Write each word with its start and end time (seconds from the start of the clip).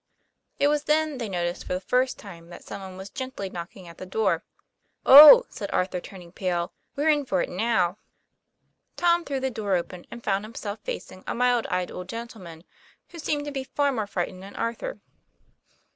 It 0.57 0.67
was 0.67 0.85
then 0.85 1.19
they 1.19 1.29
noticed 1.29 1.63
for 1.63 1.75
the 1.75 1.79
first 1.79 2.17
time 2.17 2.49
that 2.49 2.63
some 2.63 2.81
one 2.81 2.97
was 2.97 3.11
gently 3.11 3.51
knocking 3.51 3.87
at 3.87 3.99
the 3.99 4.05
door." 4.07 4.43
Oh!' 5.05 5.45
said 5.51 5.69
Arthur, 5.71 5.99
turning 6.01 6.31
pale," 6.31 6.73
we're 6.95 7.09
in 7.09 7.23
for 7.23 7.43
it 7.43 7.49
now." 7.49 7.99
Tom 8.97 9.23
threw 9.23 9.39
the 9.39 9.51
door 9.51 9.75
open 9.75 10.07
and 10.09 10.23
found 10.23 10.43
himself 10.43 10.79
facing 10.83 11.23
a 11.27 11.35
mild 11.35 11.67
eyed 11.67 11.91
old 11.91 12.09
gentleman, 12.09 12.63
who 13.09 13.19
seemed 13.19 13.45
to 13.45 13.51
be 13.51 13.63
far 13.63 13.91
more 13.91 14.07
frightened 14.07 14.41
than 14.41 14.55
Arthur. 14.55 15.01